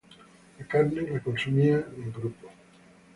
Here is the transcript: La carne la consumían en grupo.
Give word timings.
La 0.57 0.65
carne 0.65 0.95
la 1.11 1.19
consumían 1.21 1.85
en 1.95 2.11
grupo. 2.11 2.49